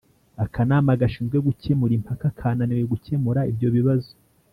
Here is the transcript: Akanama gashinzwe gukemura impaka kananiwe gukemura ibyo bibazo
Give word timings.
Akanama 0.43 0.99
gashinzwe 1.01 1.37
gukemura 1.47 1.93
impaka 1.99 2.25
kananiwe 2.37 2.83
gukemura 2.93 3.41
ibyo 3.51 3.67
bibazo 3.75 4.11